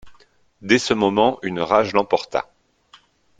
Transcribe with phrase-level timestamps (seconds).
[0.63, 2.49] Dès ce moment, une rage l'emporta.